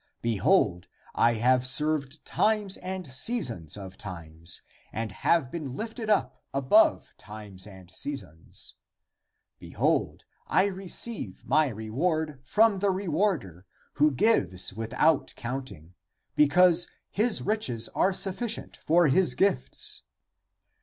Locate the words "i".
1.13-1.35, 10.47-10.65